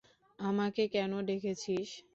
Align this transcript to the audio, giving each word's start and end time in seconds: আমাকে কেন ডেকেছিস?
আমাকে 0.39 0.83
কেন 0.93 1.11
ডেকেছিস? 1.27 1.89